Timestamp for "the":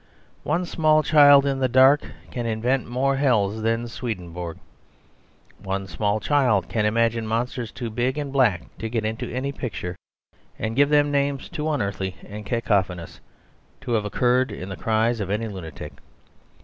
1.59-1.67, 14.69-14.75